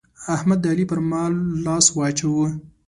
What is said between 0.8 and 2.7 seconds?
پر مال لاس واچاوو.